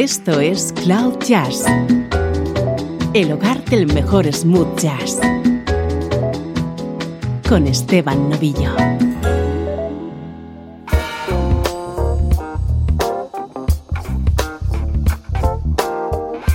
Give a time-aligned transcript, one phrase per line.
[0.00, 1.64] Esto es Cloud Jazz,
[3.14, 5.18] el hogar del mejor smooth jazz,
[7.48, 8.76] con Esteban Novillo.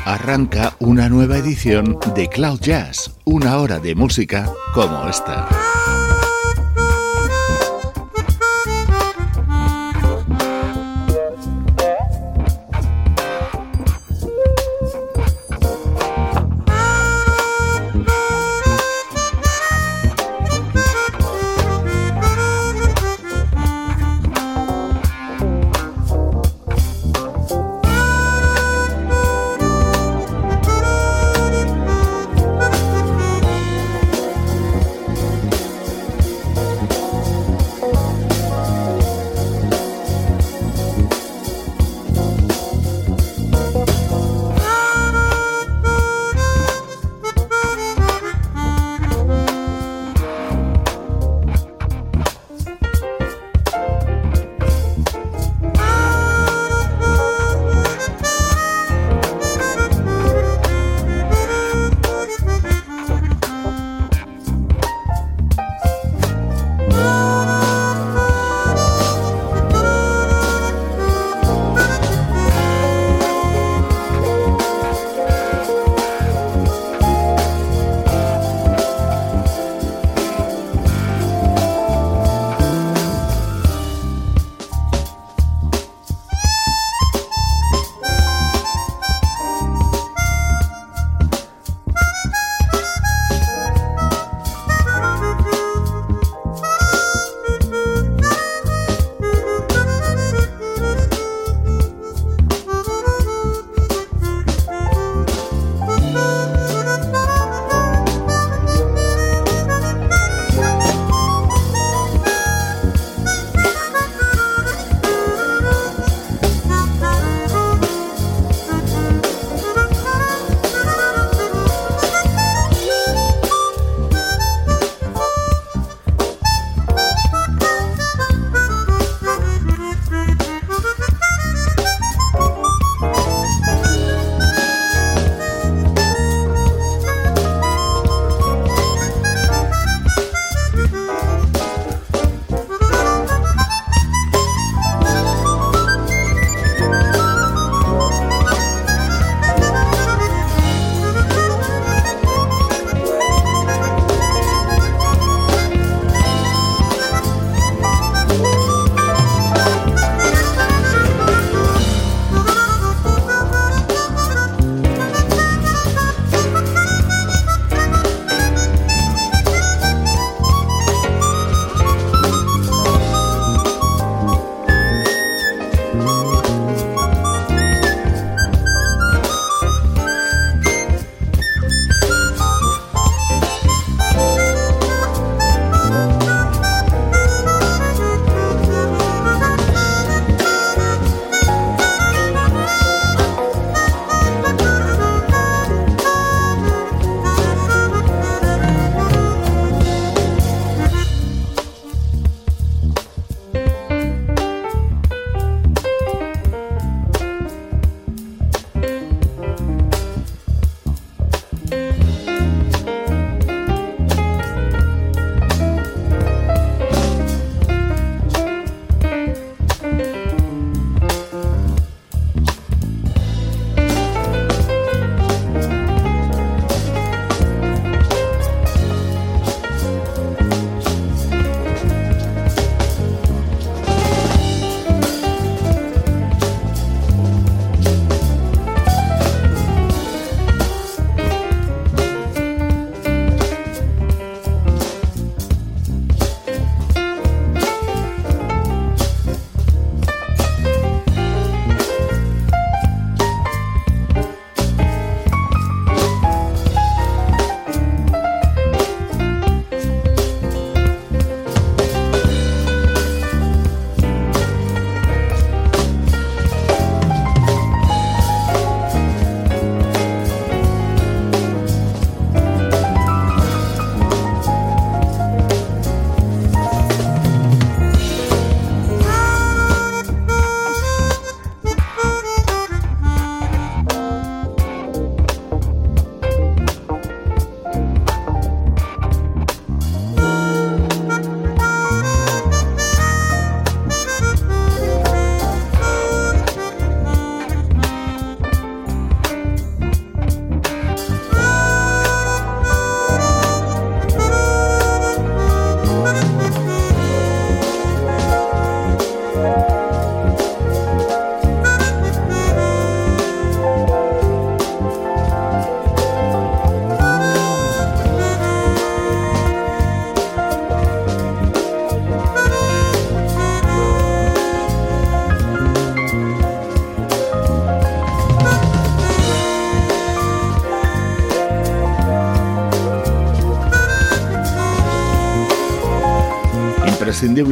[0.06, 5.50] Arranca una nueva edición de Cloud Jazz, una hora de música como esta.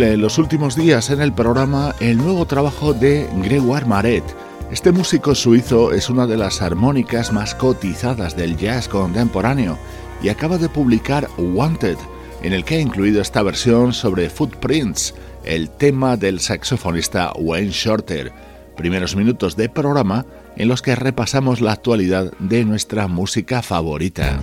[0.04, 4.24] En los últimos días en el programa el nuevo trabajo de Gregoire Maret.
[4.72, 9.78] Este músico suizo es una de las armónicas más cotizadas del jazz contemporáneo
[10.24, 11.98] y acaba de publicar Wanted,
[12.42, 15.14] en el que ha incluido esta versión sobre Footprints,
[15.44, 18.32] el tema del saxofonista Wayne Shorter.
[18.76, 20.26] Primeros minutos de programa
[20.56, 24.40] en los que repasamos la actualidad de nuestra música favorita.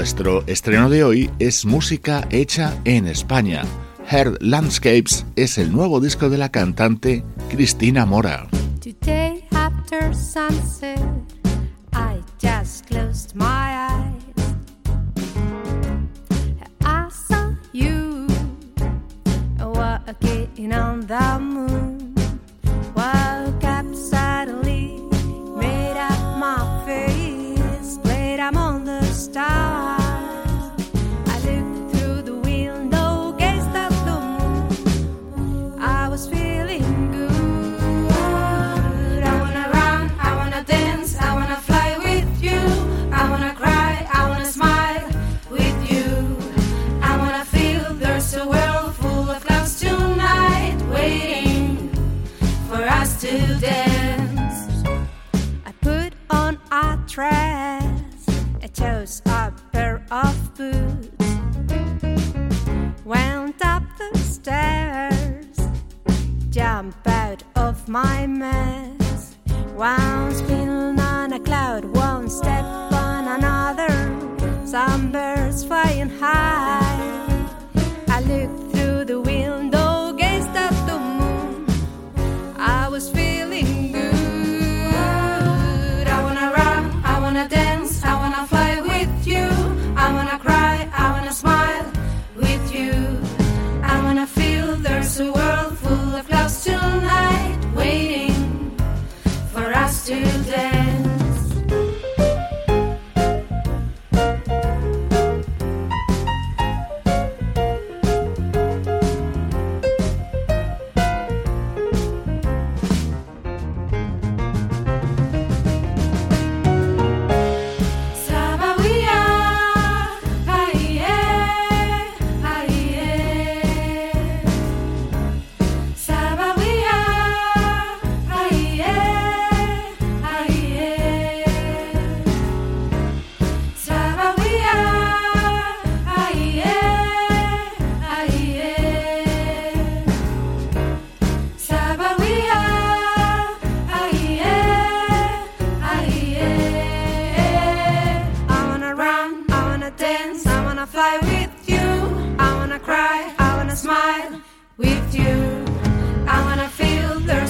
[0.00, 3.64] Nuestro estreno de hoy es música hecha en España.
[4.10, 8.48] Heard Landscapes es el nuevo disco de la cantante Cristina Mora.
[16.82, 18.26] I saw you.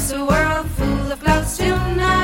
[0.00, 2.19] There's a world full of clouds tonight.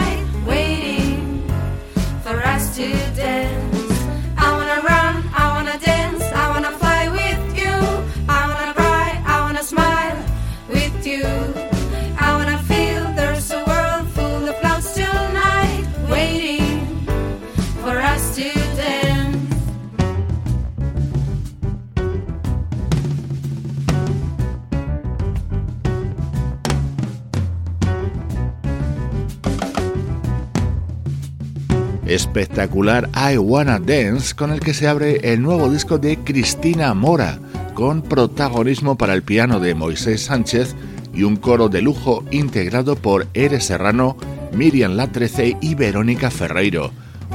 [32.37, 37.39] Espectacular I Wanna Dance con el que se abre el nuevo disco de Cristina Mora,
[37.73, 40.75] con protagonismo para el piano de Moisés Sánchez
[41.15, 44.19] y un coro de lujo integrado por Eres Serrano,
[44.53, 46.91] Miriam Latrece y Verónica Ferreiro.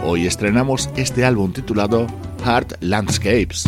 [0.06, 2.06] Hoy estrenamos este álbum titulado
[2.46, 3.68] Heart Landscapes.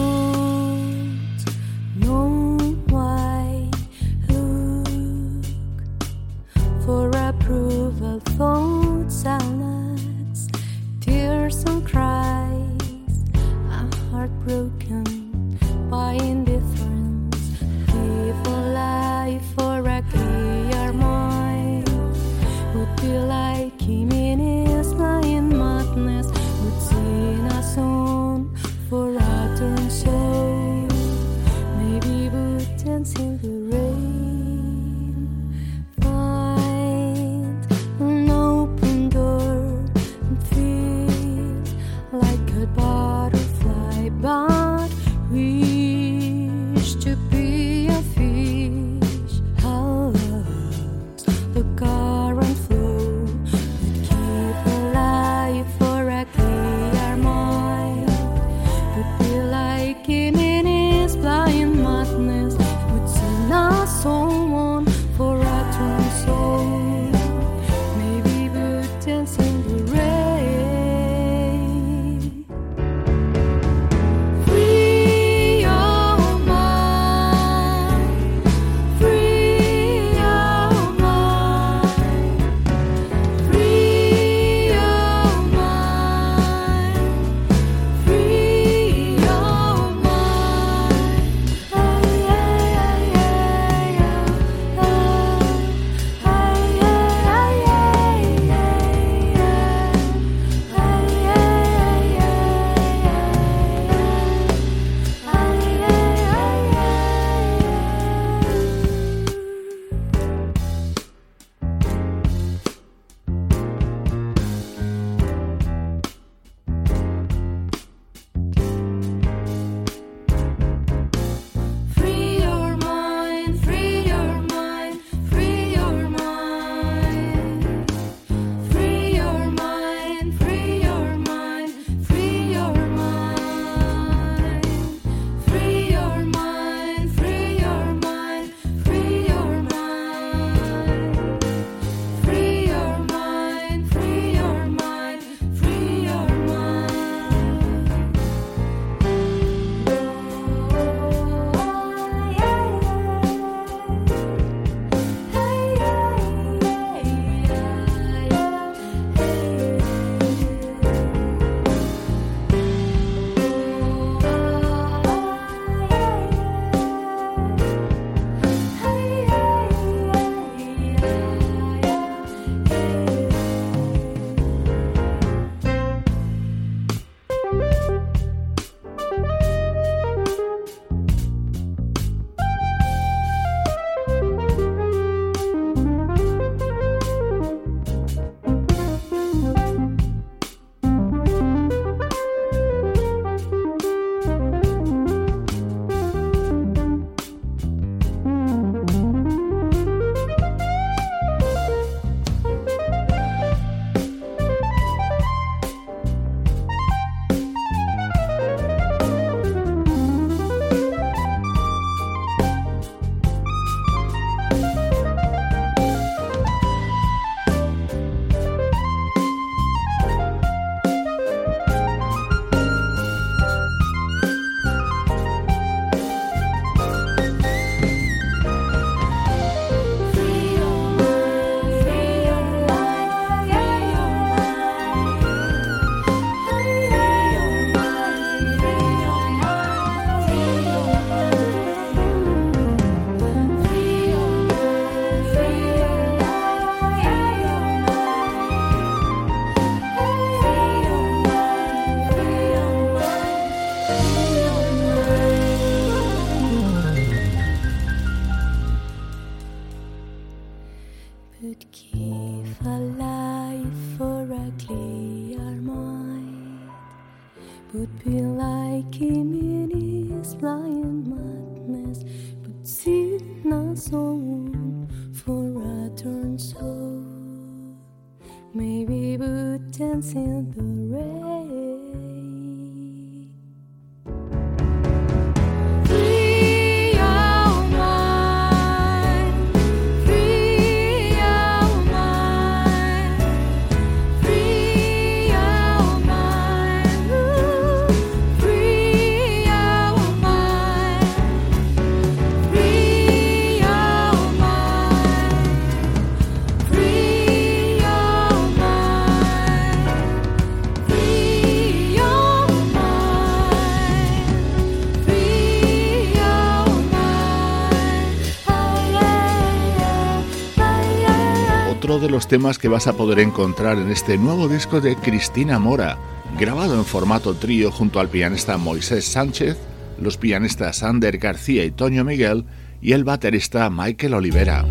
[322.21, 325.97] Los temas que vas a poder encontrar en este nuevo disco de Cristina Mora,
[326.39, 329.57] grabado en formato trío junto al pianista Moisés Sánchez,
[329.99, 332.45] los pianistas Ander García y Toño Miguel
[332.79, 334.65] y el baterista Michael Olivera.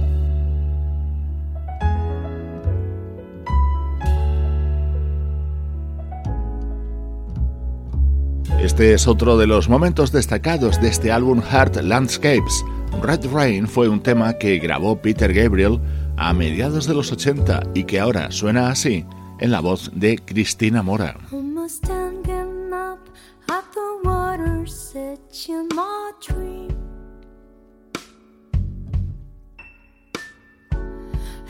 [8.62, 12.64] Este es otro de los momentos destacados de este álbum Heart Landscapes.
[13.02, 15.80] Red Rain fue un tema que grabó Peter Gabriel
[16.20, 19.06] a mediados de los 80 y que ahora suena así
[19.38, 21.16] en la voz de Cristina Mora.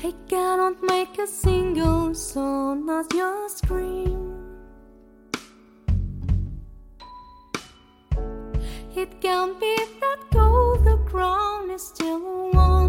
[0.03, 4.33] I cannot make a single sound as you scream.
[8.97, 12.80] It can't be that gold, the crown is still warm.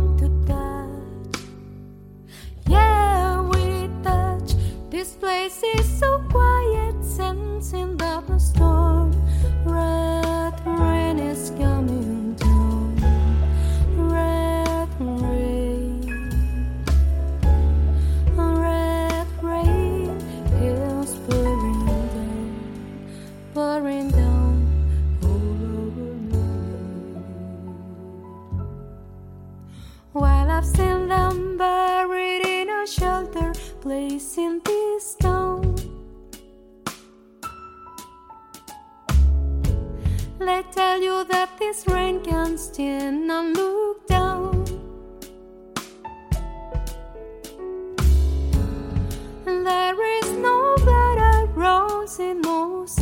[5.80, 9.01] so quiet, sensing that the storm.
[40.72, 44.66] tell you that this rain can stand not look down.
[49.46, 53.01] There is no better rose in most.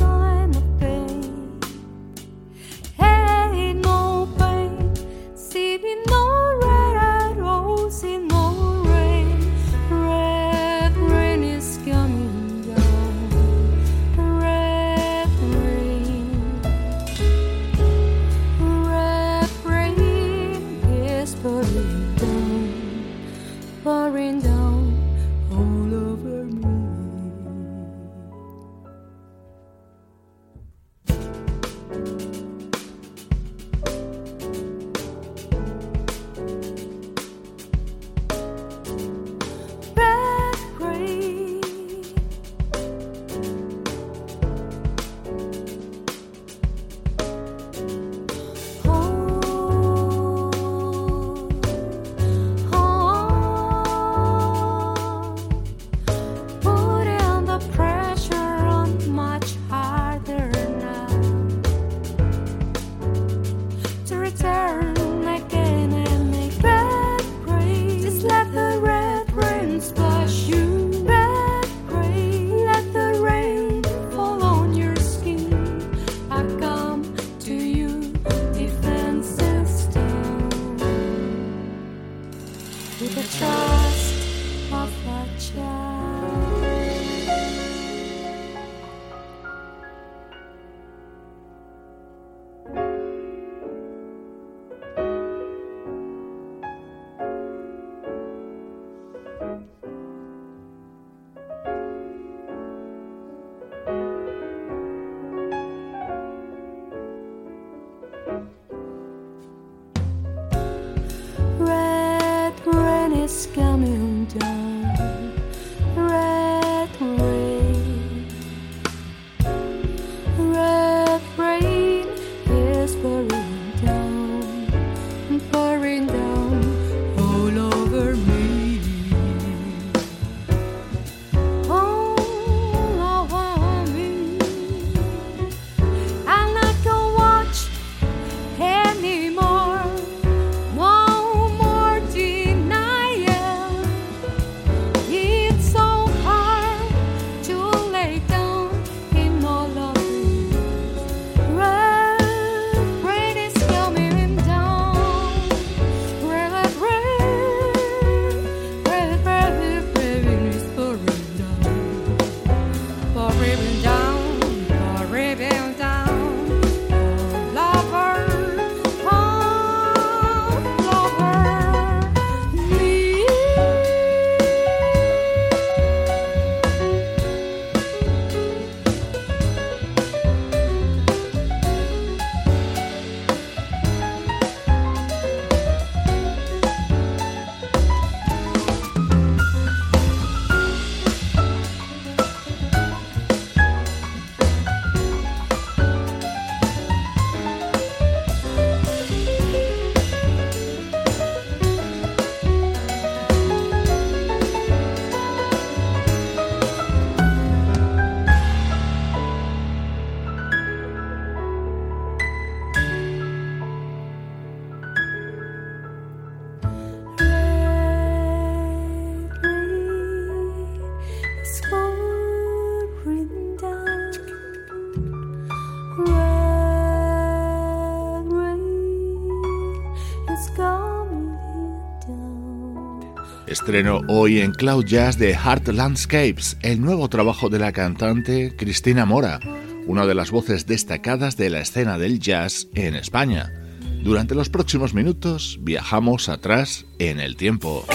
[233.69, 239.05] Estreno hoy en Cloud Jazz de Heart Landscapes, el nuevo trabajo de la cantante Cristina
[239.05, 239.39] Mora,
[239.85, 243.53] una de las voces destacadas de la escena del jazz en España.
[244.01, 247.85] Durante los próximos minutos viajamos atrás en el tiempo.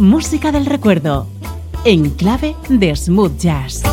[0.00, 1.28] Música del recuerdo,
[1.84, 3.84] en clave de smooth jazz.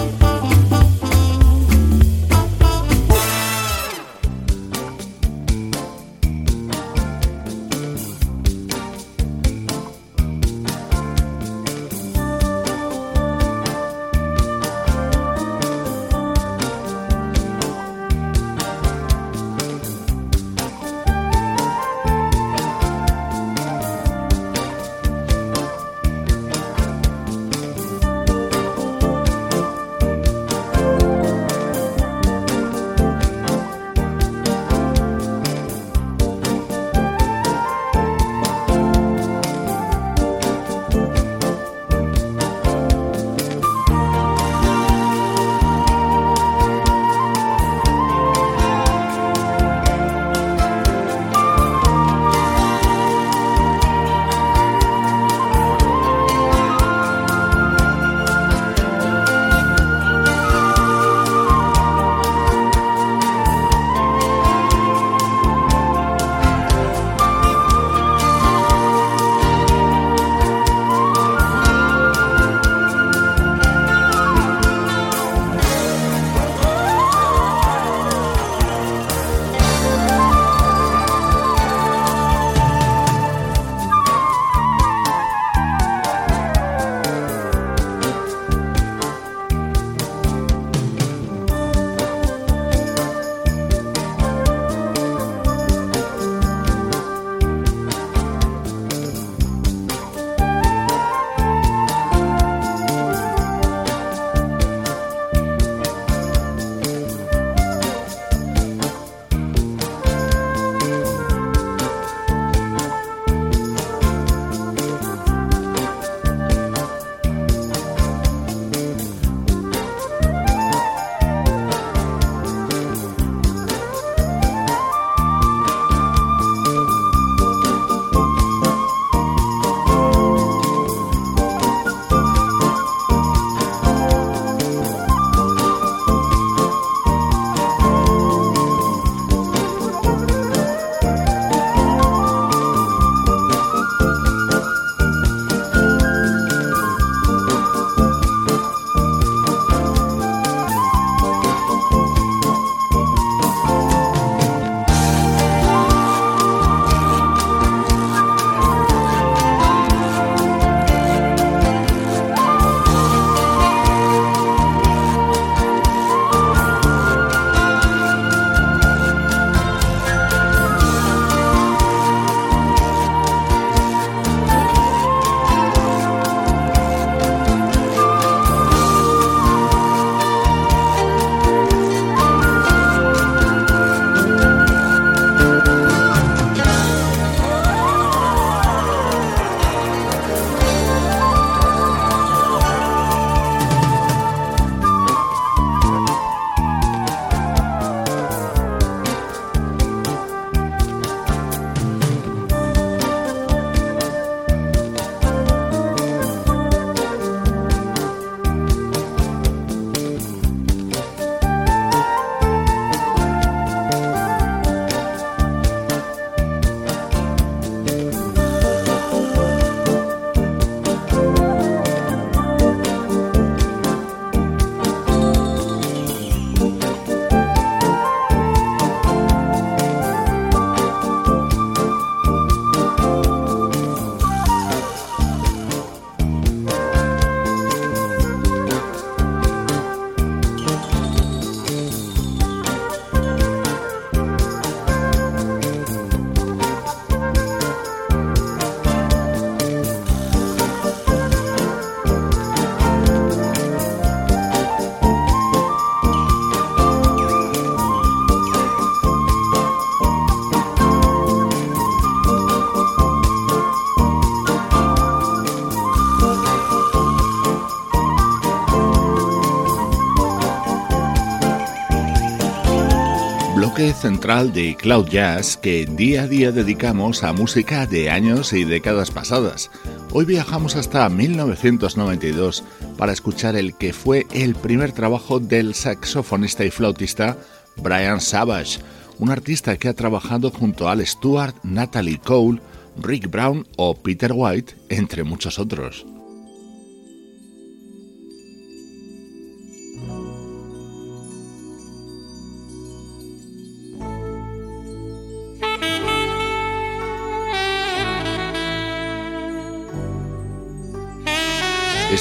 [274.00, 279.12] Central de Cloud Jazz que día a día dedicamos a música de años y décadas
[279.12, 279.70] pasadas.
[280.14, 282.64] Hoy viajamos hasta 1992
[282.98, 287.38] para escuchar el que fue el primer trabajo del saxofonista y flautista
[287.76, 288.80] Brian Savage,
[289.18, 292.62] un artista que ha trabajado junto a Al Stewart, Natalie Cole,
[292.98, 296.06] Rick Brown o Peter White, entre muchos otros.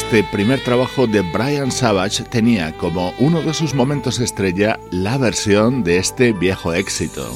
[0.09, 5.85] Este primer trabajo de Brian Savage tenía como uno de sus momentos estrella la versión
[5.85, 7.31] de este viejo éxito.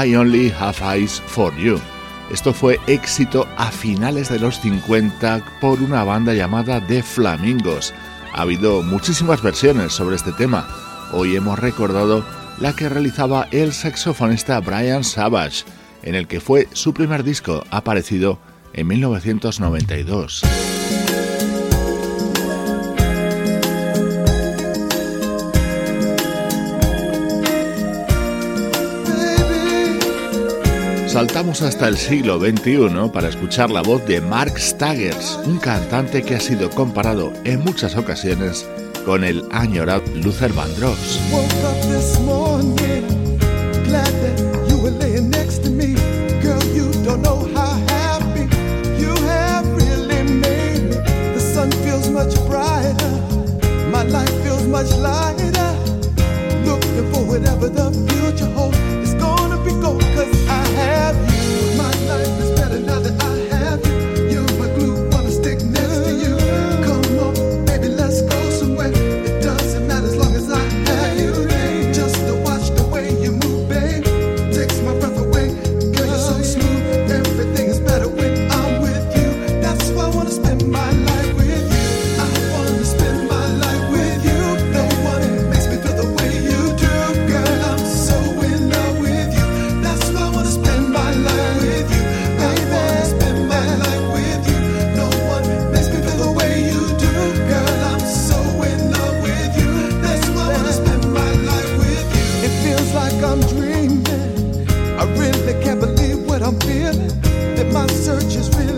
[0.00, 1.80] I Only Have Eyes for You.
[2.30, 7.92] Esto fue éxito a finales de los 50 por una banda llamada The Flamingos.
[8.32, 10.68] Ha habido muchísimas versiones sobre este tema.
[11.12, 12.24] Hoy hemos recordado
[12.60, 15.64] la que realizaba el saxofonista Brian Savage,
[16.04, 18.38] en el que fue su primer disco aparecido
[18.74, 20.77] en 1992.
[31.18, 36.36] Saltamos hasta el siglo XXI para escuchar la voz de Mark Staggers, un cantante que
[36.36, 38.64] ha sido comparado en muchas ocasiones
[39.04, 41.18] con el añorado Luther Vandross.
[54.70, 55.17] much.
[108.08, 108.77] search is really.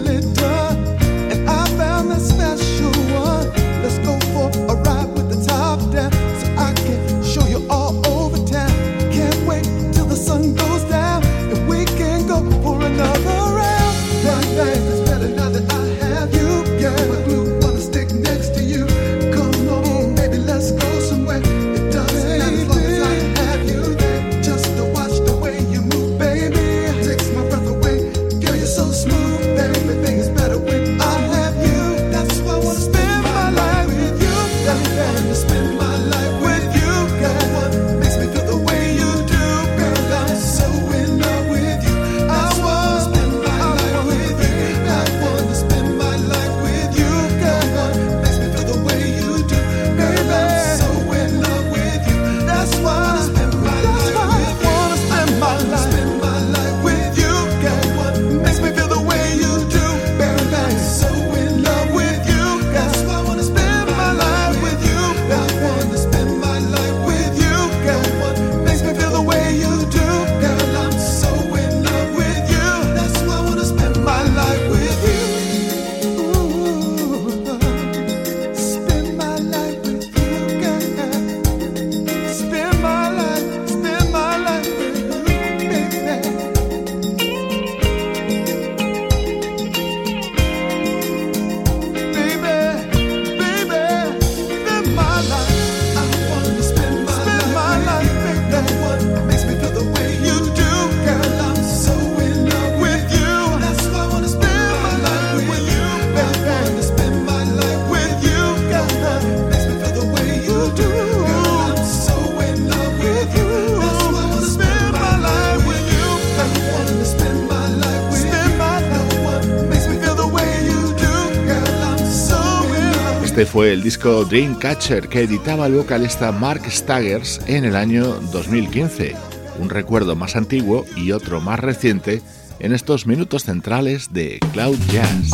[123.47, 129.15] Fue el disco Dreamcatcher que editaba el vocalista Mark Staggers en el año 2015.
[129.59, 132.23] Un recuerdo más antiguo y otro más reciente
[132.59, 135.31] en estos minutos centrales de Cloud Jazz.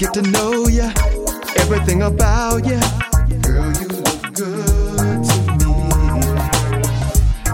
[0.00, 0.90] Get to know you,
[1.56, 2.80] everything about you.
[3.42, 5.72] Girl, you look good to me.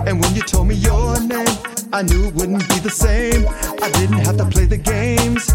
[0.07, 1.57] And when you told me your name,
[1.93, 3.49] I knew it wouldn't be the same.
[3.83, 5.49] I didn't have to play the games.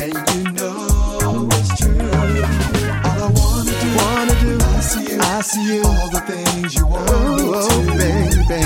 [0.00, 2.00] And you know it's true.
[2.00, 5.84] All I wanna do, wanna do, I see you, I see you.
[5.84, 8.62] All the things you want oh, me to, oh, baby.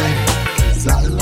[0.73, 1.16] Cause I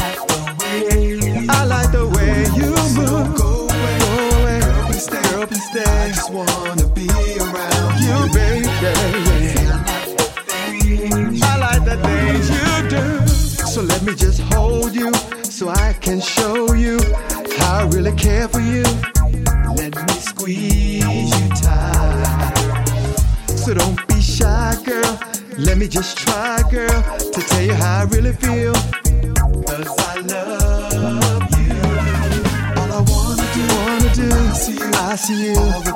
[25.74, 28.74] Let me just try, girl, to tell you how I really feel.
[28.74, 31.74] Cause I love you.
[32.78, 34.90] All I wanna do, wanna do, I see you.
[34.94, 35.93] I see you.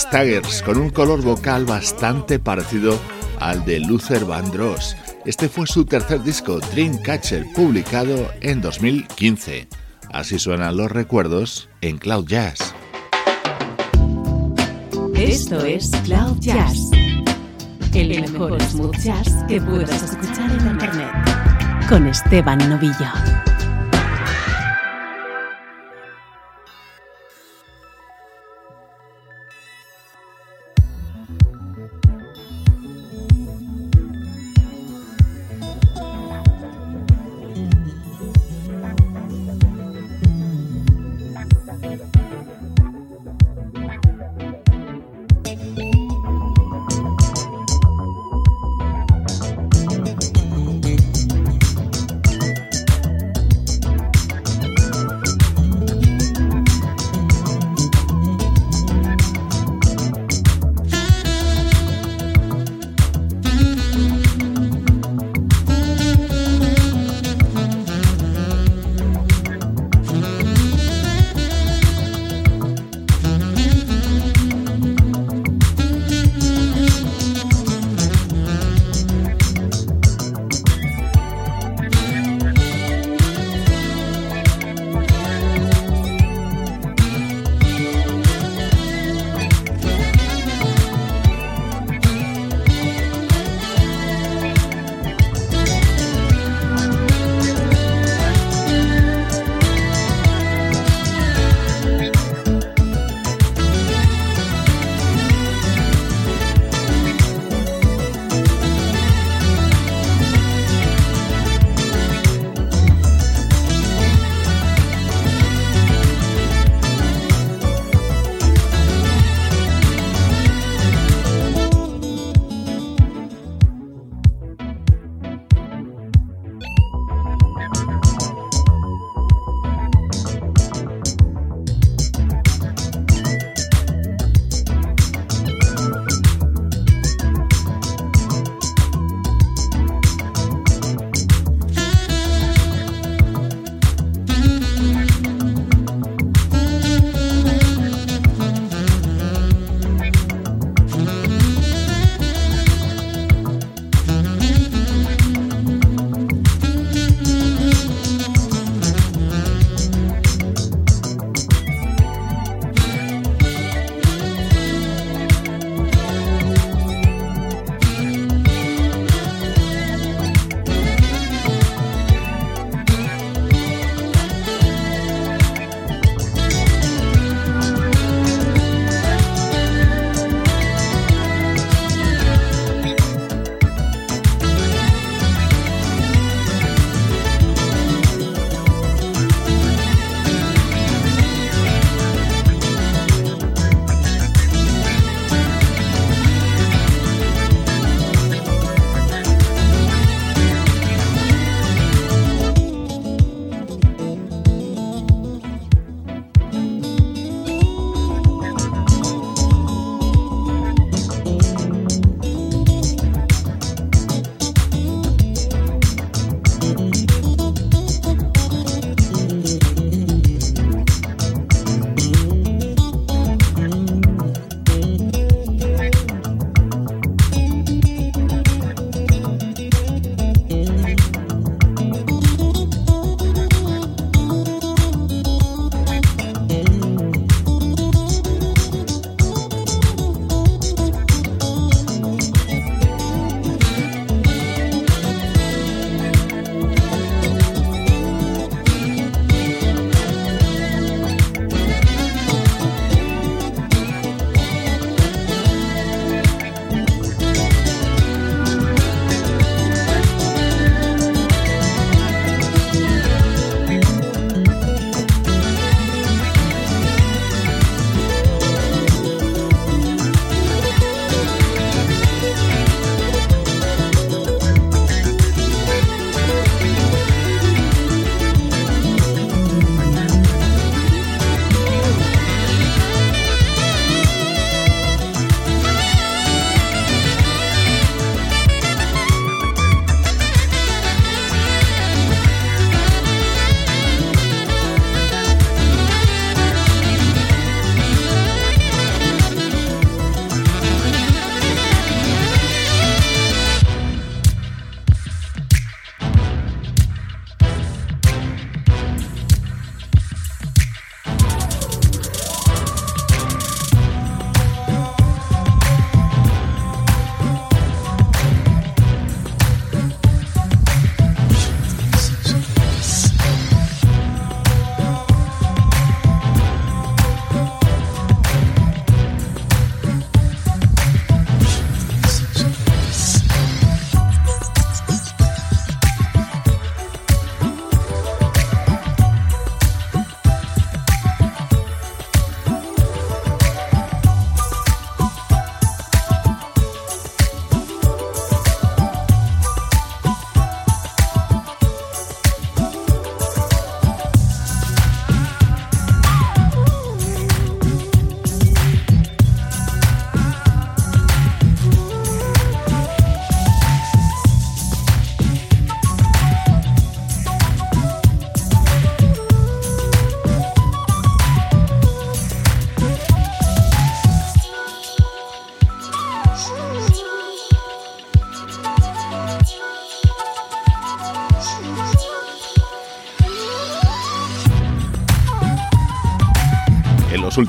[0.00, 2.98] Staggers, con un color vocal bastante parecido
[3.38, 4.96] al de Luther Vandross.
[5.26, 9.68] Este fue su tercer disco, Dreamcatcher, publicado en 2015.
[10.10, 12.74] Así suenan los recuerdos en Cloud Jazz.
[15.14, 16.90] Esto es Cloud Jazz,
[17.92, 21.12] el mejor smooth jazz que puedas escuchar en internet,
[21.88, 23.39] con Esteban Novillo.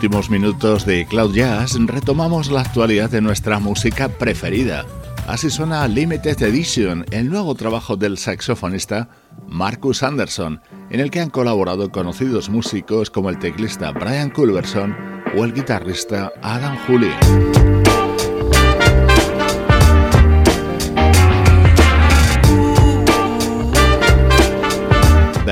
[0.02, 4.84] Últimos minutos de Cloud Jazz retomamos la actualidad de nuestra música preferida.
[5.28, 9.10] Así suena Limited Edition, el nuevo trabajo del saxofonista
[9.48, 14.98] Marcus Anderson, en el que han colaborado conocidos músicos como el teclista Brian Culverson
[15.38, 18.01] o el guitarrista Adam Julian.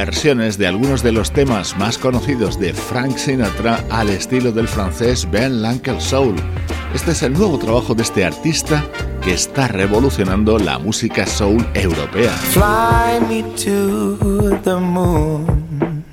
[0.05, 5.29] Versiones de algunos de los temas más conocidos de Frank Sinatra al estilo del francés
[5.29, 6.37] Ben Lankel Soul.
[6.93, 8.81] Este es el nuevo trabajo de este artista
[9.21, 12.31] que está revolucionando la música soul europea.
[12.31, 16.05] Fly me to the moon.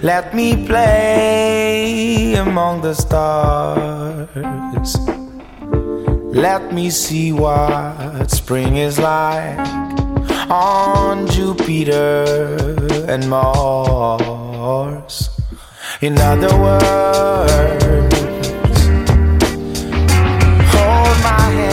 [0.00, 4.96] Let me play among the stars.
[6.32, 10.01] Let me see what spring is like.
[10.52, 12.24] On Jupiter
[13.08, 15.30] and Mars.
[16.02, 18.14] In other words,
[20.74, 21.71] hold my hand.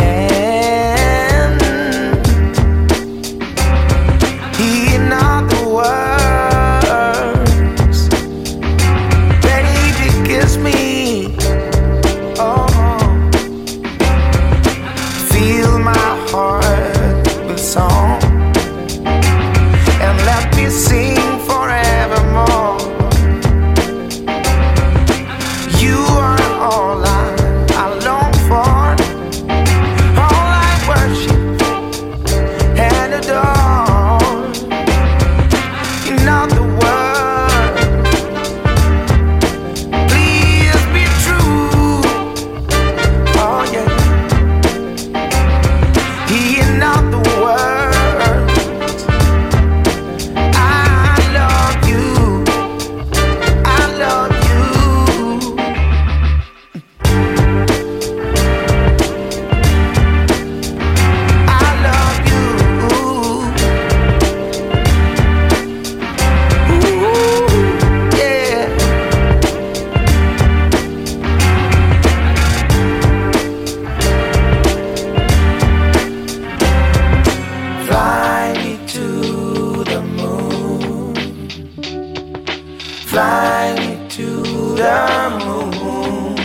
[83.10, 84.44] Fly me to
[84.76, 85.00] the
[85.44, 86.38] moon.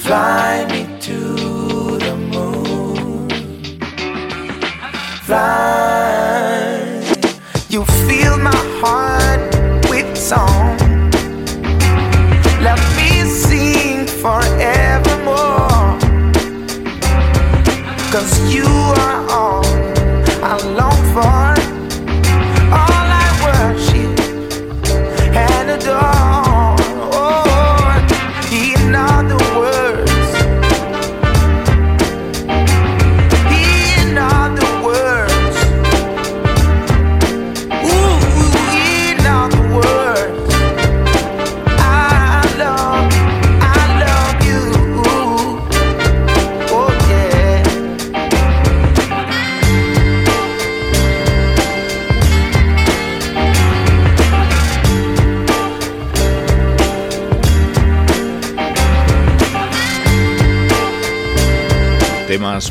[0.00, 1.18] Fly me to
[1.98, 3.28] the moon.
[5.20, 6.78] Fly.
[7.68, 9.54] You fill my heart
[9.90, 10.78] with song.
[12.62, 15.98] Let me sing forevermore.
[18.10, 19.19] Cause you are.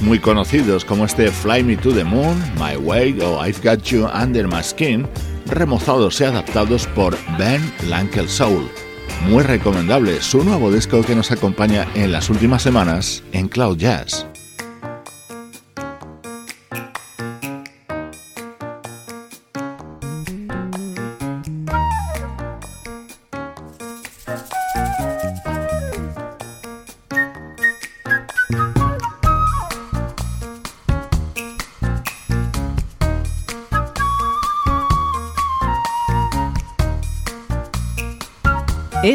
[0.01, 4.07] Muy conocidos como este Fly Me to the Moon, My Way o I've Got You
[4.07, 5.07] Under My Skin,
[5.47, 8.69] remozados y adaptados por Ben Lankel Soul.
[9.27, 14.28] Muy recomendable su nuevo disco que nos acompaña en las últimas semanas en Cloud Jazz.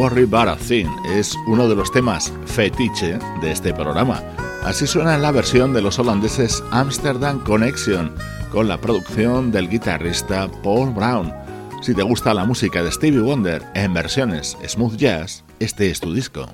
[0.00, 4.22] Worry About a Thing es uno de los temas fetiche de este programa.
[4.64, 8.10] Así suena en la versión de los holandeses Amsterdam Connection,
[8.50, 11.30] con la producción del guitarrista Paul Brown.
[11.82, 16.14] Si te gusta la música de Stevie Wonder en versiones smooth jazz, este es tu
[16.14, 16.48] disco.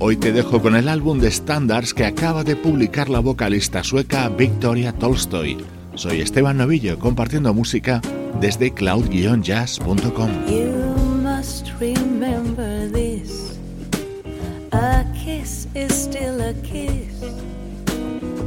[0.00, 4.28] Hoy te dejo con el álbum de standards que acaba de publicar la vocalista sueca
[4.28, 5.56] Victoria Tolstoy.
[5.94, 8.02] Soy Esteban Novillo compartiendo música
[8.40, 10.30] desde cloud-jazz.com.
[10.48, 13.58] You must remember this.
[14.72, 17.22] A kiss is still a kiss.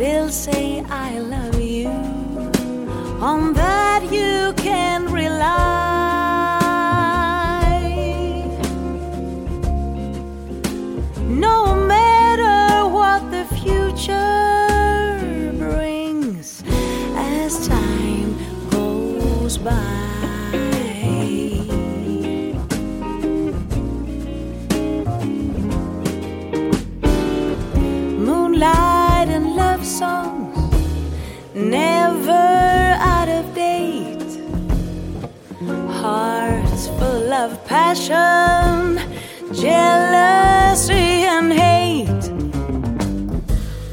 [0.00, 1.88] still say, I love you.
[3.20, 3.89] On that
[37.90, 39.00] passion,
[39.52, 42.24] jealousy, and hate.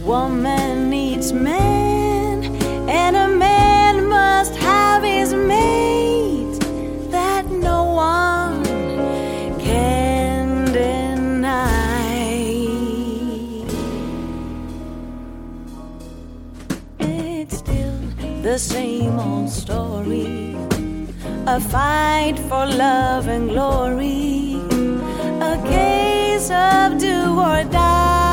[0.04, 2.44] Woman needs man,
[2.88, 6.60] and a man must have his mate
[7.10, 8.64] that no one
[9.60, 11.58] can deny.
[17.00, 18.00] It's still
[18.44, 20.56] the same old story.
[21.48, 24.56] A fight for love and glory.
[25.42, 28.27] A case of do or die.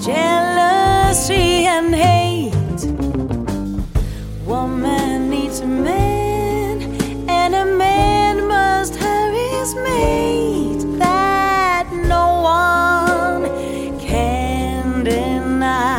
[0.00, 2.82] Jealousy, and hate.
[4.46, 6.80] Woman needs a man,
[7.28, 13.44] and a man must have his mate that no one
[14.00, 15.90] can deny.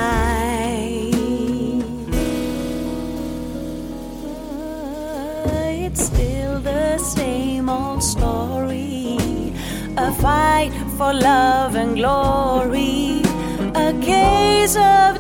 [5.85, 9.53] It's still the same old story.
[9.97, 12.61] A fight for love and glory.
[14.72, 15.11] So.